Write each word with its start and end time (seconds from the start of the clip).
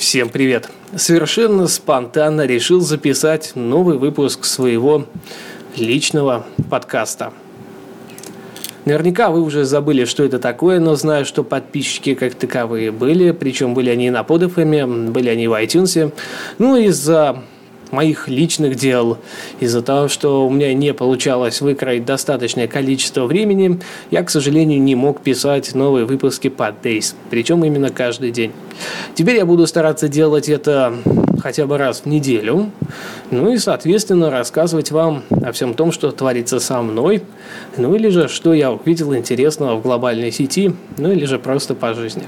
Всем 0.00 0.30
привет! 0.30 0.70
Совершенно 0.96 1.66
спонтанно 1.66 2.46
решил 2.46 2.80
записать 2.80 3.52
новый 3.54 3.98
выпуск 3.98 4.46
своего 4.46 5.04
личного 5.76 6.46
подкаста. 6.70 7.34
Наверняка 8.86 9.28
вы 9.28 9.42
уже 9.42 9.66
забыли, 9.66 10.06
что 10.06 10.24
это 10.24 10.38
такое, 10.38 10.80
но 10.80 10.94
знаю, 10.94 11.26
что 11.26 11.44
подписчики 11.44 12.14
как 12.14 12.34
таковые 12.34 12.92
были, 12.92 13.32
причем 13.32 13.74
были 13.74 13.90
они 13.90 14.08
на 14.08 14.24
подфм, 14.24 15.12
были 15.12 15.28
они 15.28 15.48
в 15.48 15.52
iTunes. 15.52 16.14
Ну, 16.56 16.76
из-за 16.76 17.42
моих 17.90 18.28
личных 18.28 18.76
дел. 18.76 19.18
Из-за 19.60 19.82
того, 19.82 20.08
что 20.08 20.46
у 20.46 20.50
меня 20.50 20.72
не 20.74 20.94
получалось 20.94 21.60
выкроить 21.60 22.04
достаточное 22.04 22.68
количество 22.68 23.26
времени, 23.26 23.80
я, 24.10 24.22
к 24.22 24.30
сожалению, 24.30 24.80
не 24.82 24.94
мог 24.94 25.20
писать 25.20 25.74
новые 25.74 26.06
выпуски 26.06 26.48
под 26.48 26.84
Days, 26.84 27.14
причем 27.30 27.64
именно 27.64 27.90
каждый 27.90 28.30
день. 28.30 28.52
Теперь 29.14 29.36
я 29.36 29.46
буду 29.46 29.66
стараться 29.66 30.08
делать 30.08 30.48
это 30.48 30.94
хотя 31.42 31.66
бы 31.66 31.78
раз 31.78 32.02
в 32.02 32.06
неделю, 32.06 32.70
ну 33.30 33.52
и, 33.52 33.58
соответственно, 33.58 34.30
рассказывать 34.30 34.90
вам 34.90 35.22
о 35.30 35.52
всем 35.52 35.74
том, 35.74 35.92
что 35.92 36.10
творится 36.10 36.60
со 36.60 36.82
мной, 36.82 37.22
ну 37.76 37.94
или 37.94 38.08
же, 38.08 38.28
что 38.28 38.52
я 38.52 38.72
увидел 38.72 39.14
интересного 39.14 39.76
в 39.76 39.82
глобальной 39.82 40.32
сети, 40.32 40.74
ну 40.98 41.10
или 41.10 41.24
же 41.24 41.38
просто 41.38 41.74
по 41.74 41.94
жизни. 41.94 42.24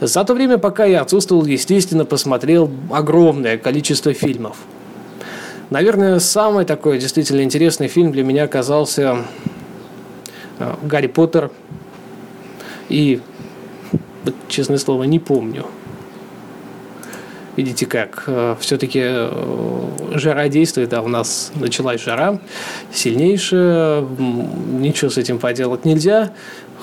За 0.00 0.24
то 0.24 0.34
время, 0.34 0.58
пока 0.58 0.84
я 0.84 1.00
отсутствовал, 1.00 1.44
естественно, 1.46 2.04
посмотрел 2.04 2.70
огромное 2.90 3.56
количество 3.56 4.12
фильмов. 4.12 4.58
Наверное, 5.70 6.18
самый 6.20 6.64
такой 6.64 6.98
действительно 6.98 7.42
интересный 7.42 7.88
фильм 7.88 8.12
для 8.12 8.22
меня 8.22 8.44
оказался 8.44 9.24
э, 10.58 10.74
«Гарри 10.82 11.08
Поттер». 11.08 11.50
И, 12.88 13.20
честное 14.48 14.78
слово, 14.78 15.04
не 15.04 15.18
помню. 15.18 15.66
Видите 17.56 17.86
как, 17.86 18.24
э, 18.26 18.54
все-таки 18.60 19.00
э, 19.02 19.88
жара 20.12 20.48
действует, 20.48 20.92
а 20.92 21.00
у 21.00 21.08
нас 21.08 21.52
началась 21.54 22.02
жара 22.02 22.38
сильнейшая, 22.92 24.02
ничего 24.02 25.10
с 25.10 25.16
этим 25.16 25.38
поделать 25.38 25.86
нельзя. 25.86 26.32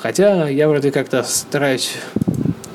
Хотя 0.01 0.49
я 0.49 0.67
вроде 0.67 0.91
как-то 0.91 1.23
стараюсь 1.23 1.93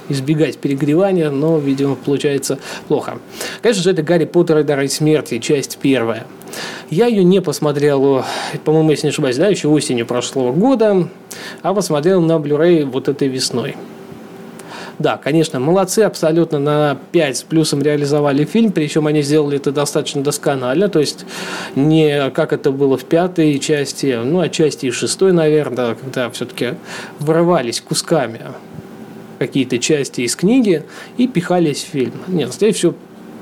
избегать 0.08 0.58
перегревания, 0.58 1.30
но, 1.30 1.58
видимо, 1.58 1.94
получается 1.94 2.58
плохо. 2.88 3.18
Конечно 3.62 3.82
же, 3.82 3.90
это 3.90 4.02
«Гарри 4.02 4.24
Поттер 4.24 4.58
и 4.58 4.62
дары 4.62 4.88
смерти», 4.88 5.38
часть 5.38 5.78
первая. 5.78 6.26
Я 6.90 7.06
ее 7.06 7.24
не 7.24 7.40
посмотрел, 7.40 8.24
по-моему, 8.64 8.90
если 8.90 9.06
не 9.06 9.10
ошибаюсь, 9.10 9.36
да, 9.36 9.48
еще 9.48 9.68
осенью 9.68 10.06
прошлого 10.06 10.52
года, 10.52 11.08
а 11.62 11.74
посмотрел 11.74 12.20
на 12.20 12.32
Blu-ray 12.32 12.84
вот 12.84 13.08
этой 13.08 13.28
весной. 13.28 13.76
Да, 14.98 15.16
конечно, 15.16 15.60
молодцы, 15.60 16.00
абсолютно 16.00 16.58
на 16.58 16.98
5 17.12 17.36
с 17.36 17.42
плюсом 17.44 17.80
реализовали 17.82 18.44
фильм, 18.44 18.72
причем 18.72 19.06
они 19.06 19.22
сделали 19.22 19.56
это 19.56 19.70
достаточно 19.70 20.24
досконально, 20.24 20.88
то 20.88 20.98
есть 20.98 21.24
не 21.76 22.30
как 22.30 22.52
это 22.52 22.72
было 22.72 22.96
в 22.96 23.04
пятой 23.04 23.56
части, 23.60 24.18
ну, 24.20 24.40
а 24.40 24.48
части 24.48 24.86
и 24.86 24.90
шестой, 24.90 25.32
наверное, 25.32 25.94
когда 25.94 26.28
все-таки 26.30 26.74
вырывались 27.20 27.80
кусками 27.80 28.40
какие-то 29.38 29.78
части 29.78 30.22
из 30.22 30.36
книги 30.36 30.82
и 31.16 31.26
пихались 31.26 31.82
в 31.82 31.88
фильм. 31.88 32.12
Нет, 32.26 32.52
здесь 32.52 32.76
все 32.76 32.94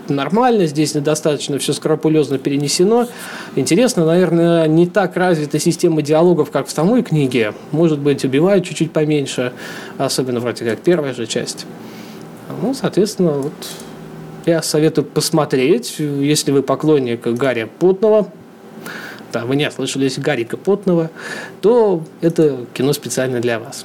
нормально, 0.08 0.66
здесь 0.66 0.92
достаточно 0.92 1.58
все 1.58 1.72
скрупулезно 1.72 2.38
перенесено. 2.38 3.08
Интересно, 3.56 4.06
наверное, 4.06 4.66
не 4.66 4.86
так 4.86 5.16
развита 5.16 5.58
система 5.58 6.02
диалогов, 6.02 6.50
как 6.50 6.66
в 6.66 6.70
самой 6.70 7.02
книге. 7.02 7.54
Может 7.72 7.98
быть, 7.98 8.24
убивают 8.24 8.64
чуть-чуть 8.64 8.92
поменьше, 8.92 9.52
особенно 9.98 10.40
вроде 10.40 10.64
как 10.64 10.80
первая 10.80 11.14
же 11.14 11.26
часть. 11.26 11.66
Ну, 12.62 12.74
соответственно, 12.74 13.32
вот 13.32 13.52
я 14.46 14.62
советую 14.62 15.04
посмотреть, 15.04 15.96
если 15.98 16.52
вы 16.52 16.62
поклонник 16.62 17.26
Гарри 17.26 17.68
Потного, 17.78 18.28
да, 19.32 19.44
вы 19.44 19.56
не 19.56 19.70
слышались 19.70 20.18
Гарика 20.18 20.56
Потного, 20.56 21.10
то 21.60 22.02
это 22.20 22.64
кино 22.72 22.92
специально 22.92 23.40
для 23.40 23.58
вас. 23.58 23.84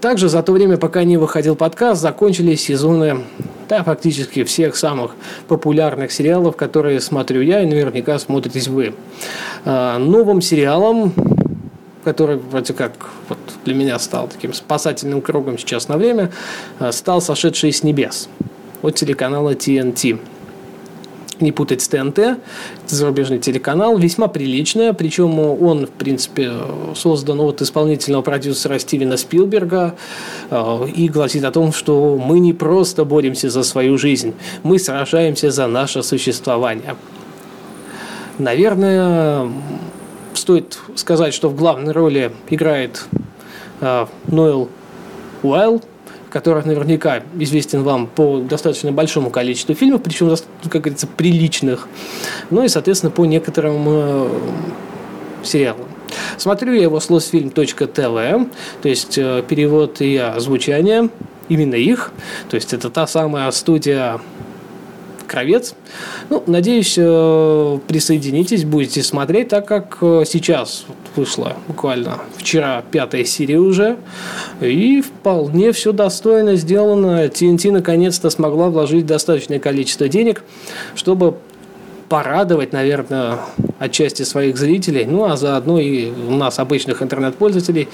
Также 0.00 0.28
за 0.28 0.42
то 0.42 0.52
время, 0.52 0.76
пока 0.76 1.04
не 1.04 1.16
выходил 1.16 1.56
подкаст, 1.56 2.00
закончились 2.00 2.62
сезоны 2.62 3.24
да, 3.68 3.82
фактически 3.82 4.44
всех 4.44 4.76
самых 4.76 5.14
популярных 5.46 6.10
сериалов, 6.10 6.56
которые 6.56 7.00
смотрю 7.00 7.42
я 7.42 7.62
и 7.62 7.66
наверняка 7.66 8.18
смотритесь 8.18 8.68
вы. 8.68 8.94
А, 9.64 9.98
новым 9.98 10.40
сериалом, 10.40 11.12
который 12.04 12.36
вроде 12.36 12.72
как 12.72 12.92
вот 13.28 13.38
для 13.64 13.74
меня 13.74 13.98
стал 13.98 14.28
таким 14.28 14.54
спасательным 14.54 15.20
кругом 15.20 15.58
сейчас 15.58 15.88
на 15.88 15.98
время, 15.98 16.30
а, 16.78 16.92
стал 16.92 17.20
«Сошедший 17.20 17.72
с 17.72 17.82
небес» 17.82 18.28
от 18.82 18.94
телеканала 18.94 19.54
TNT 19.54 20.18
не 21.40 21.52
путать 21.52 21.82
с 21.82 21.88
ТНТ, 21.88 22.18
это 22.18 22.38
зарубежный 22.86 23.38
телеканал, 23.38 23.98
весьма 23.98 24.28
приличная, 24.28 24.92
причем 24.92 25.38
он, 25.38 25.86
в 25.86 25.90
принципе, 25.90 26.52
создан 26.94 27.40
от 27.40 27.62
исполнительного 27.62 28.22
продюсера 28.22 28.78
Стивена 28.78 29.16
Спилберга 29.16 29.94
э, 30.50 30.88
и 30.94 31.08
гласит 31.08 31.44
о 31.44 31.50
том, 31.50 31.72
что 31.72 32.18
мы 32.18 32.40
не 32.40 32.52
просто 32.52 33.04
боремся 33.04 33.50
за 33.50 33.62
свою 33.62 33.98
жизнь, 33.98 34.34
мы 34.62 34.78
сражаемся 34.78 35.50
за 35.50 35.66
наше 35.66 36.02
существование. 36.02 36.96
Наверное, 38.38 39.50
стоит 40.34 40.78
сказать, 40.94 41.34
что 41.34 41.48
в 41.48 41.56
главной 41.56 41.92
роли 41.92 42.32
играет 42.48 43.04
э, 43.80 44.06
Ноэл 44.28 44.68
Уайлд, 45.42 45.84
который 46.30 46.64
наверняка 46.64 47.22
известен 47.38 47.82
вам 47.82 48.06
по 48.06 48.38
достаточно 48.38 48.92
большому 48.92 49.30
количеству 49.30 49.74
фильмов, 49.74 50.02
причем, 50.02 50.34
как 50.70 50.82
говорится, 50.82 51.06
приличных, 51.06 51.88
ну 52.50 52.64
и, 52.64 52.68
соответственно, 52.68 53.10
по 53.10 53.24
некоторым 53.24 53.84
э, 53.86 54.28
сериалам. 55.42 55.86
Смотрю 56.36 56.72
я 56.72 56.82
его 56.82 57.00
с 57.00 57.10
lostfilm.tv, 57.10 58.50
то 58.82 58.88
есть 58.88 59.18
э, 59.18 59.42
перевод 59.48 60.00
и 60.00 60.16
озвучание, 60.16 61.08
именно 61.48 61.74
их, 61.74 62.12
то 62.48 62.56
есть 62.56 62.72
это 62.72 62.90
та 62.90 63.06
самая 63.06 63.50
студия 63.50 64.20
Кровец. 65.28 65.74
Ну, 66.30 66.42
надеюсь, 66.46 66.94
э, 66.96 67.78
присоединитесь, 67.86 68.64
будете 68.64 69.02
смотреть, 69.02 69.48
так 69.48 69.66
как 69.66 69.98
э, 70.00 70.24
сейчас 70.26 70.86
вышла 71.18 71.56
буквально 71.66 72.20
вчера 72.36 72.82
пятая 72.90 73.24
серия 73.24 73.58
уже, 73.58 73.96
и 74.60 75.02
вполне 75.02 75.72
все 75.72 75.92
достойно 75.92 76.56
сделано. 76.56 77.26
TNT 77.26 77.72
наконец-то 77.72 78.30
смогла 78.30 78.68
вложить 78.68 79.04
достаточное 79.06 79.58
количество 79.58 80.08
денег, 80.08 80.44
чтобы 80.94 81.34
порадовать, 82.08 82.72
наверное, 82.72 83.38
отчасти 83.78 84.22
своих 84.22 84.56
зрителей, 84.56 85.04
ну 85.04 85.24
а 85.24 85.36
заодно 85.36 85.78
и 85.78 86.10
у 86.10 86.34
нас, 86.36 86.58
обычных 86.58 87.02
интернет-пользователей, 87.02 87.88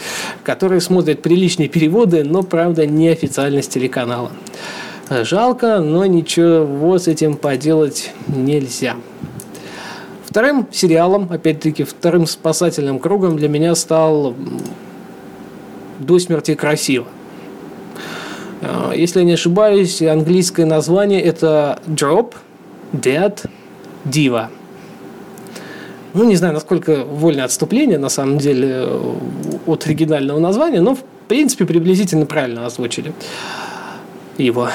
которые 0.44 0.80
смотрят 0.80 1.22
приличные 1.22 1.68
переводы, 1.68 2.22
но, 2.24 2.42
правда, 2.42 2.86
не 2.86 3.08
официально 3.08 3.62
с 3.62 3.68
телеканала. 3.68 4.30
Жалко, 5.10 5.80
но 5.80 6.06
ничего 6.06 6.98
с 6.98 7.08
этим 7.08 7.36
поделать 7.36 8.12
нельзя. 8.28 8.94
Вторым 10.34 10.66
сериалом, 10.72 11.28
опять-таки, 11.30 11.84
вторым 11.84 12.26
спасательным 12.26 12.98
кругом 12.98 13.36
для 13.36 13.48
меня 13.48 13.76
стал 13.76 14.34
«До 16.00 16.18
смерти 16.18 16.56
красиво». 16.56 17.06
А, 18.60 18.92
если 18.96 19.20
я 19.20 19.24
не 19.24 19.34
ошибаюсь, 19.34 20.02
английское 20.02 20.66
название 20.66 21.22
это 21.22 21.80
Drop 21.86 22.34
Dead 22.92 23.48
Diva. 24.04 24.48
Ну, 26.14 26.24
не 26.24 26.34
знаю, 26.34 26.54
насколько 26.54 27.04
вольное 27.04 27.44
отступление, 27.44 27.98
на 27.98 28.08
самом 28.08 28.38
деле, 28.38 28.88
от 29.66 29.86
оригинального 29.86 30.40
названия, 30.40 30.80
но, 30.80 30.96
в 30.96 31.04
принципе, 31.28 31.64
приблизительно 31.64 32.26
правильно 32.26 32.66
озвучили 32.66 33.12
его. 34.36 34.68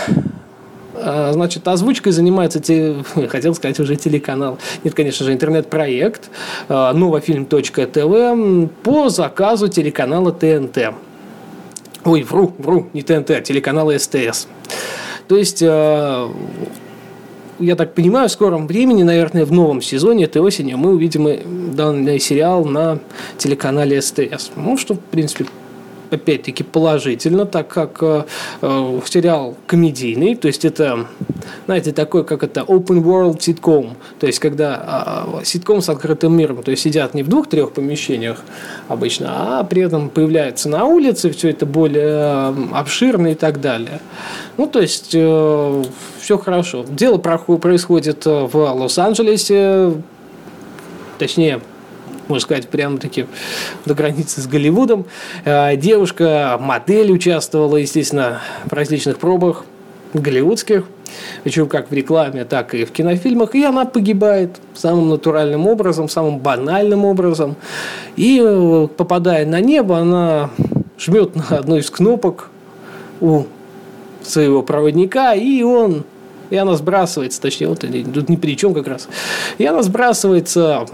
А, 1.01 1.31
значит, 1.33 1.67
озвучкой 1.67 2.11
занимается, 2.11 2.59
те, 2.59 2.95
хотел 3.29 3.55
сказать, 3.55 3.79
уже 3.79 3.95
телеканал. 3.95 4.57
Нет, 4.83 4.93
конечно 4.93 5.25
же, 5.25 5.33
интернет-проект 5.33 6.29
а, 6.67 6.93
новофильм.тв 6.93 8.73
по 8.83 9.09
заказу 9.09 9.67
телеканала 9.67 10.31
ТНТ. 10.31 10.93
Ой, 12.05 12.23
вру, 12.23 12.53
вру, 12.57 12.87
не 12.93 13.01
ТНТ, 13.01 13.31
а 13.31 13.41
телеканала 13.41 13.97
СТС. 13.97 14.47
То 15.27 15.37
есть, 15.37 15.61
а, 15.65 16.31
я 17.59 17.75
так 17.75 17.93
понимаю, 17.93 18.29
в 18.29 18.31
скором 18.31 18.67
времени, 18.67 19.03
наверное, 19.03 19.45
в 19.45 19.51
новом 19.51 19.81
сезоне 19.81 20.25
этой 20.25 20.41
осенью 20.41 20.77
мы 20.77 20.93
увидим 20.93 21.75
данный 21.75 22.19
сериал 22.19 22.65
на 22.65 22.99
телеканале 23.37 24.01
СТС. 24.01 24.51
Ну, 24.55 24.77
что, 24.77 24.95
в 24.95 24.99
принципе, 24.99 25.45
опять-таки, 26.11 26.63
положительно, 26.63 27.45
так 27.45 27.67
как 27.67 27.97
э, 28.01 28.23
э, 28.61 29.00
сериал 29.06 29.56
комедийный, 29.67 30.35
то 30.35 30.47
есть 30.47 30.65
это, 30.65 31.07
знаете, 31.65 31.91
такой, 31.91 32.23
как 32.23 32.44
это, 32.44 32.61
open 32.61 33.03
world 33.03 33.39
sitcom, 33.39 33.91
то 34.19 34.27
есть 34.27 34.39
когда 34.39 35.25
э, 35.41 35.45
ситком 35.45 35.81
с 35.81 35.89
открытым 35.89 36.35
миром, 36.35 36.63
то 36.63 36.71
есть 36.71 36.83
сидят 36.83 37.13
не 37.13 37.23
в 37.23 37.27
двух-трех 37.27 37.71
помещениях 37.71 38.39
обычно, 38.88 39.59
а 39.59 39.63
при 39.63 39.81
этом 39.81 40.09
появляются 40.09 40.69
на 40.69 40.85
улице, 40.85 41.31
все 41.31 41.50
это 41.50 41.65
более 41.65 42.53
обширно 42.73 43.27
и 43.27 43.35
так 43.35 43.61
далее. 43.61 44.00
Ну, 44.57 44.67
то 44.67 44.79
есть 44.81 45.11
э, 45.13 45.83
все 46.19 46.38
хорошо. 46.38 46.85
Дело 46.88 47.17
происходит 47.17 48.25
э, 48.27 48.47
в 48.51 48.56
Лос-Анджелесе, 48.56 49.94
точнее, 51.17 51.61
можно 52.29 52.43
сказать, 52.43 52.69
прямо-таки 52.69 53.25
до 53.85 53.93
границы 53.95 54.41
с 54.41 54.47
Голливудом. 54.47 55.05
Э, 55.45 55.75
девушка, 55.75 56.57
модель 56.59 57.11
участвовала, 57.11 57.77
естественно, 57.77 58.39
в 58.65 58.73
различных 58.73 59.17
пробах 59.17 59.65
голливудских, 60.13 60.85
причем 61.43 61.67
как 61.67 61.91
в 61.91 61.93
рекламе, 61.93 62.45
так 62.45 62.73
и 62.73 62.85
в 62.85 62.91
кинофильмах, 62.91 63.53
и 63.55 63.63
она 63.63 63.85
погибает 63.85 64.57
самым 64.73 65.09
натуральным 65.09 65.67
образом, 65.67 66.09
самым 66.09 66.39
банальным 66.39 67.05
образом. 67.05 67.55
И 68.15 68.41
э, 68.43 68.87
попадая 68.95 69.45
на 69.45 69.59
небо, 69.59 69.97
она 69.97 70.51
жмет 70.97 71.35
на 71.35 71.57
одну 71.57 71.77
из 71.77 71.89
кнопок 71.89 72.49
у 73.21 73.43
своего 74.23 74.61
проводника, 74.61 75.33
и 75.33 75.63
он 75.63 76.03
и 76.49 76.55
она 76.55 76.75
сбрасывается, 76.75 77.39
точнее, 77.41 77.67
вот 77.67 77.81
тут 77.81 78.29
ни 78.29 78.35
при 78.35 78.57
чем 78.57 78.73
как 78.73 78.87
раз. 78.87 79.07
И 79.59 79.65
она 79.65 79.83
сбрасывается 79.83 80.85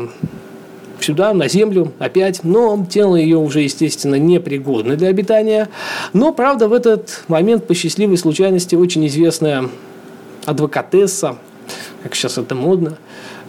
сюда, 1.05 1.33
на 1.33 1.47
Землю, 1.47 1.91
опять. 1.99 2.43
Но 2.43 2.85
тело 2.89 3.15
ее 3.15 3.37
уже, 3.37 3.61
естественно, 3.61 4.15
непригодно 4.15 4.95
для 4.95 5.09
обитания. 5.09 5.69
Но, 6.13 6.33
правда, 6.33 6.67
в 6.67 6.73
этот 6.73 7.23
момент 7.27 7.67
по 7.67 7.73
счастливой 7.73 8.17
случайности 8.17 8.75
очень 8.75 9.05
известная 9.07 9.69
адвокатесса, 10.45 11.37
как 12.03 12.15
сейчас 12.15 12.37
это 12.37 12.53
модно 12.55 12.97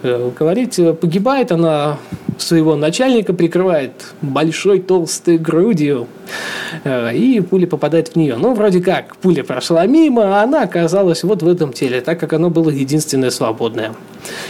э, 0.03 0.31
говорить, 0.37 0.79
э, 0.79 0.93
погибает 0.93 1.51
она 1.51 1.97
своего 2.37 2.75
начальника, 2.75 3.33
прикрывает 3.33 3.91
большой 4.21 4.79
толстой 4.79 5.37
грудью, 5.37 6.07
э, 6.83 7.15
и 7.15 7.39
пуля 7.41 7.67
попадает 7.67 8.09
в 8.09 8.15
нее. 8.15 8.35
Ну, 8.35 8.53
вроде 8.53 8.81
как, 8.81 9.15
пуля 9.17 9.43
прошла 9.43 9.85
мимо, 9.85 10.39
а 10.39 10.43
она 10.43 10.63
оказалась 10.63 11.23
вот 11.23 11.43
в 11.43 11.47
этом 11.47 11.73
теле, 11.73 12.01
так 12.01 12.19
как 12.19 12.33
оно 12.33 12.49
было 12.49 12.69
единственное 12.69 13.31
свободное. 13.31 13.93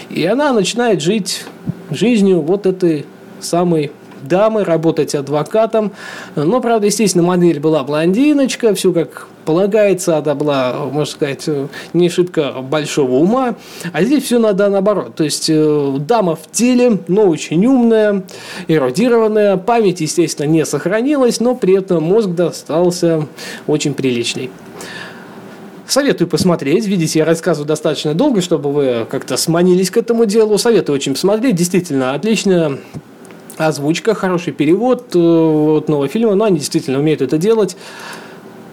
И 0.09 0.25
она 0.25 0.53
начинает 0.53 1.01
жить 1.01 1.45
жизнью 1.89 2.41
вот 2.41 2.65
этой 2.65 3.05
самой 3.39 3.91
дамы, 4.21 4.63
работать 4.63 5.15
адвокатом. 5.15 5.91
Но, 6.35 6.61
правда, 6.61 6.87
естественно, 6.87 7.23
модель 7.23 7.59
была 7.59 7.83
блондиночка, 7.83 8.73
все 8.73 8.91
как 8.91 9.27
полагается, 9.45 10.17
она 10.17 10.35
была, 10.35 10.73
можно 10.91 11.05
сказать, 11.05 11.47
не 11.93 12.09
шибко 12.09 12.53
большого 12.61 13.13
ума. 13.13 13.55
А 13.93 14.03
здесь 14.03 14.25
все 14.25 14.39
надо 14.39 14.69
наоборот. 14.69 15.15
То 15.15 15.23
есть, 15.23 15.49
э, 15.49 15.95
дама 15.99 16.35
в 16.35 16.51
теле, 16.51 16.99
но 17.07 17.27
очень 17.27 17.65
умная, 17.65 18.23
эрудированная. 18.67 19.55
Память, 19.57 20.01
естественно, 20.01 20.47
не 20.47 20.65
сохранилась, 20.65 21.39
но 21.39 21.55
при 21.55 21.77
этом 21.77 22.03
мозг 22.03 22.29
достался 22.29 23.25
очень 23.67 23.93
приличный. 23.93 24.49
Советую 25.87 26.27
посмотреть. 26.27 26.85
Видите, 26.85 27.19
я 27.19 27.25
рассказываю 27.25 27.67
достаточно 27.67 28.13
долго, 28.13 28.41
чтобы 28.41 28.73
вы 28.73 29.07
как-то 29.09 29.37
сманились 29.37 29.89
к 29.89 29.97
этому 29.97 30.25
делу. 30.25 30.57
Советую 30.57 30.95
очень 30.95 31.13
посмотреть. 31.13 31.55
Действительно, 31.55 32.13
отличная 32.13 32.79
озвучка, 33.55 34.13
хороший 34.13 34.51
перевод 34.51 35.15
э, 35.15 35.19
вот, 35.19 35.87
нового 35.87 36.09
фильма. 36.09 36.35
Но 36.35 36.43
они 36.43 36.59
действительно 36.59 36.99
умеют 36.99 37.21
это 37.21 37.37
делать. 37.37 37.77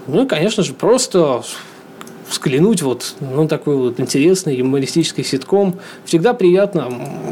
Ну 0.09 0.25
и, 0.25 0.29
конечно 0.29 0.65
же, 0.65 0.75
просто 0.75 1.45
взглянуть 2.29 2.83
вот 2.83 3.15
ну, 3.21 3.47
такой 3.47 3.77
вот 3.77 4.01
интересный 4.01 4.57
юмористический 4.57 5.23
ситком. 5.23 5.79
Всегда 6.05 6.35
приятно. 6.35 6.91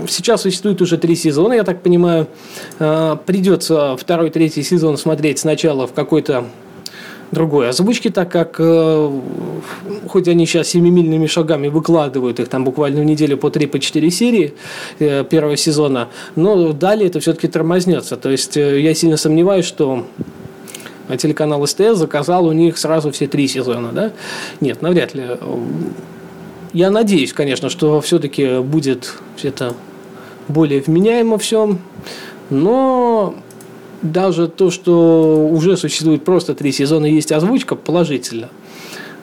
Сейчас 0.08 0.42
существует 0.42 0.80
уже 0.80 0.96
три 0.96 1.16
сезона, 1.16 1.54
я 1.54 1.64
так 1.64 1.82
понимаю. 1.82 2.28
Э, 2.78 3.16
придется 3.26 3.96
второй, 3.96 4.30
третий 4.30 4.62
сезон 4.62 4.96
смотреть 4.96 5.40
сначала 5.40 5.88
в 5.88 5.92
какой-то 5.92 6.44
другой 7.32 7.70
озвучки, 7.70 8.10
так 8.10 8.30
как 8.30 8.56
э, 8.58 9.20
хоть 10.06 10.28
они 10.28 10.46
сейчас 10.46 10.68
семимильными 10.68 11.26
шагами 11.26 11.68
выкладывают 11.68 12.38
их 12.38 12.48
там 12.48 12.64
буквально 12.64 13.00
в 13.00 13.04
неделю 13.04 13.38
по 13.38 13.50
3 13.50 13.66
по 13.66 13.78
4 13.78 14.10
серии 14.10 14.54
э, 14.98 15.24
первого 15.24 15.56
сезона, 15.56 16.08
но 16.36 16.72
далее 16.72 17.08
это 17.08 17.20
все-таки 17.20 17.48
тормознется. 17.48 18.16
То 18.16 18.30
есть 18.30 18.56
э, 18.56 18.80
я 18.80 18.94
сильно 18.94 19.16
сомневаюсь, 19.16 19.64
что 19.64 20.06
телеканал 21.16 21.66
СТС 21.66 21.96
заказал 21.96 22.46
у 22.46 22.52
них 22.52 22.78
сразу 22.78 23.10
все 23.10 23.26
три 23.26 23.48
сезона, 23.48 23.90
да? 23.92 24.12
Нет, 24.60 24.82
навряд 24.82 25.14
ли. 25.14 25.24
Я 26.72 26.90
надеюсь, 26.90 27.32
конечно, 27.32 27.68
что 27.68 28.00
все-таки 28.00 28.60
будет 28.60 29.14
это 29.42 29.74
более 30.48 30.80
вменяемо 30.80 31.38
все, 31.38 31.76
но 32.50 33.34
даже 34.02 34.48
то, 34.48 34.70
что 34.70 35.48
уже 35.50 35.76
существует 35.76 36.24
просто 36.24 36.54
три 36.54 36.72
сезона 36.72 37.06
есть 37.06 37.32
озвучка, 37.32 37.76
положительно. 37.76 38.48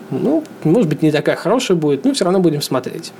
Ну, 0.10 0.44
может 0.64 0.90
быть, 0.90 1.02
не 1.02 1.12
такая 1.12 1.36
хорошая 1.36 1.78
будет, 1.78 2.06
но 2.06 2.14
все 2.14 2.24
равно 2.24 2.40
будем 2.40 2.62
смотреть. 2.62 3.12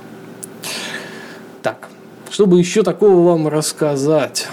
Так, 1.62 1.88
чтобы 2.30 2.58
еще 2.58 2.82
такого 2.82 3.24
вам 3.28 3.46
рассказать. 3.48 4.48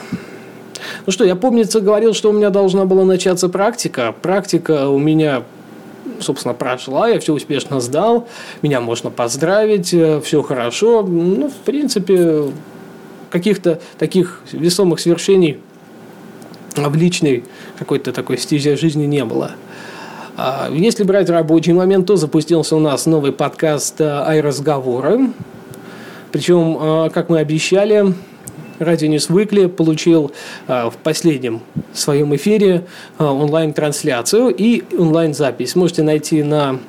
Ну 1.05 1.11
что, 1.11 1.23
я 1.23 1.35
помнится 1.35 1.79
говорил, 1.79 2.13
что 2.13 2.29
у 2.29 2.33
меня 2.33 2.49
должна 2.49 2.85
была 2.85 3.05
начаться 3.05 3.49
практика. 3.49 4.13
Практика 4.21 4.89
у 4.89 4.99
меня 4.99 5.43
собственно, 6.19 6.53
прошла, 6.53 7.09
я 7.09 7.19
все 7.19 7.33
успешно 7.33 7.79
сдал, 7.79 8.27
меня 8.61 8.81
можно 8.81 9.09
поздравить, 9.09 9.93
э, 9.93 10.21
все 10.21 10.41
хорошо. 10.41 11.03
Ну, 11.03 11.49
в 11.49 11.65
принципе, 11.65 12.45
каких-то 13.29 13.79
таких 13.97 14.41
весомых 14.51 14.99
свершений 14.99 15.59
в 16.85 16.95
личной 16.95 17.43
какой-то 17.77 18.11
такой 18.11 18.37
стезе 18.37 18.75
жизни 18.75 19.05
не 19.05 19.25
было. 19.25 19.51
А, 20.35 20.69
если 20.71 21.03
брать 21.03 21.29
рабочий 21.29 21.73
момент, 21.73 22.07
то 22.07 22.15
запустился 22.15 22.75
у 22.75 22.79
нас 22.79 23.05
новый 23.05 23.31
подкаст 23.31 23.99
«Ай-разговоры». 24.01 25.31
Причем, 26.31 26.77
а, 26.79 27.09
как 27.09 27.29
мы 27.29 27.39
обещали, 27.39 28.13
Радио 28.79 29.07
News 29.07 29.29
Weekly 29.29 29.67
получил 29.67 30.31
а, 30.67 30.89
в 30.89 30.97
последнем 30.97 31.61
своем 31.93 32.35
эфире 32.35 32.85
а, 33.17 33.31
онлайн-трансляцию 33.33 34.53
и 34.55 34.83
онлайн-запись. 34.97 35.75
Можете 35.75 36.03
найти 36.03 36.43
на 36.43 36.79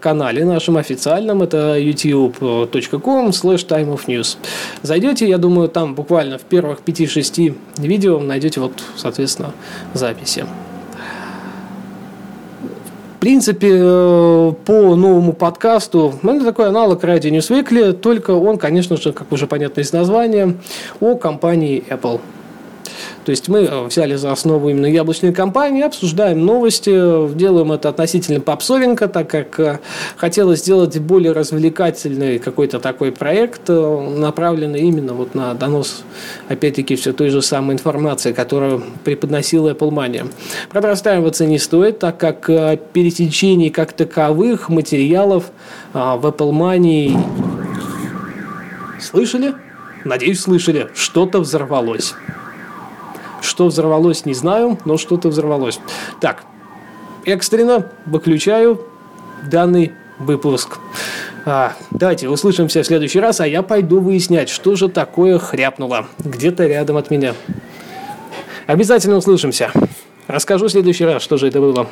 канале 0.00 0.44
нашем 0.44 0.76
официальном, 0.76 1.42
это 1.42 1.78
youtube.com 1.78 3.28
slash 3.30 3.66
time 3.66 3.94
of 3.94 4.06
news. 4.06 4.36
Зайдете, 4.82 5.28
я 5.28 5.38
думаю, 5.38 5.68
там 5.68 5.94
буквально 5.94 6.38
в 6.38 6.42
первых 6.42 6.80
5-6 6.84 7.54
видео 7.78 8.20
найдете 8.20 8.60
вот, 8.60 8.82
соответственно, 8.96 9.52
записи 9.94 10.44
принципе, 13.22 13.68
э, 13.70 14.52
по 14.64 14.96
новому 14.96 15.32
подкасту, 15.32 16.12
ну, 16.22 16.34
это 16.34 16.44
такой 16.44 16.66
аналог 16.66 17.04
News 17.30 17.52
Weekly, 17.52 17.92
только 17.92 18.32
он, 18.32 18.58
конечно 18.58 18.96
же, 18.96 19.12
как 19.12 19.30
уже 19.30 19.46
понятно 19.46 19.80
из 19.80 19.92
названия, 19.92 20.56
о 21.00 21.14
компании 21.14 21.84
Apple. 21.88 22.18
То 23.24 23.30
есть 23.30 23.48
мы 23.48 23.60
э, 23.60 23.84
взяли 23.84 24.16
за 24.16 24.32
основу 24.32 24.68
именно 24.68 24.86
яблочные 24.86 25.32
компании, 25.32 25.82
обсуждаем 25.82 26.44
новости, 26.44 26.90
делаем 27.34 27.72
это 27.72 27.88
относительно 27.88 28.40
попсовенько, 28.40 29.08
так 29.08 29.28
как 29.28 29.60
э, 29.60 29.78
хотелось 30.16 30.60
сделать 30.60 30.98
более 30.98 31.32
развлекательный 31.32 32.38
какой-то 32.38 32.80
такой 32.80 33.12
проект, 33.12 33.62
э, 33.68 34.16
направленный 34.16 34.80
именно 34.80 35.14
вот 35.14 35.34
на 35.34 35.54
донос, 35.54 36.02
опять-таки, 36.48 36.96
все 36.96 37.12
той 37.12 37.30
же 37.30 37.42
самой 37.42 37.74
информации, 37.74 38.32
которую 38.32 38.82
преподносила 39.04 39.70
Apple 39.70 39.90
Mania. 39.90 40.28
Правда, 40.70 40.88
расстраиваться 40.88 41.46
не 41.46 41.58
стоит, 41.58 42.00
так 42.00 42.18
как 42.18 42.46
пересечений 42.92 43.70
как 43.70 43.92
таковых 43.92 44.68
материалов 44.68 45.44
в 45.92 46.26
Apple 46.26 46.50
Mania 46.50 47.18
слышали? 49.00 49.54
Надеюсь, 50.04 50.40
слышали. 50.40 50.88
Что-то 50.94 51.40
взорвалось. 51.40 52.14
Что 53.42 53.66
взорвалось, 53.66 54.24
не 54.24 54.34
знаю, 54.34 54.78
но 54.84 54.96
что-то 54.96 55.28
взорвалось. 55.28 55.80
Так, 56.20 56.44
экстренно 57.24 57.90
выключаю 58.06 58.80
данный 59.50 59.92
выпуск. 60.18 60.78
А, 61.44 61.74
давайте 61.90 62.28
услышимся 62.28 62.82
в 62.82 62.86
следующий 62.86 63.18
раз, 63.18 63.40
а 63.40 63.46
я 63.46 63.62
пойду 63.62 64.00
выяснять, 64.00 64.48
что 64.48 64.76
же 64.76 64.88
такое 64.88 65.38
хряпнуло 65.38 66.06
где-то 66.20 66.66
рядом 66.66 66.96
от 66.96 67.10
меня. 67.10 67.34
Обязательно 68.66 69.16
услышимся. 69.16 69.72
Расскажу 70.28 70.68
в 70.68 70.70
следующий 70.70 71.04
раз, 71.04 71.22
что 71.22 71.36
же 71.36 71.48
это 71.48 71.60
было. 71.60 71.88